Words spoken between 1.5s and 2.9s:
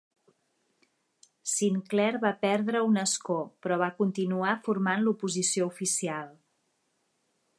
Sinclair va perdre